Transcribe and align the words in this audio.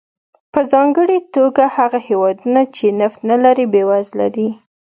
په 0.53 0.59
ځانګړې 0.71 1.17
توګه 1.35 1.63
هغه 1.77 1.99
هېوادونه 2.07 2.61
چې 2.75 2.85
نفت 2.99 3.19
نه 3.29 3.37
لري 3.43 3.65
بېوزله 3.73 4.27
دي. 4.35 4.49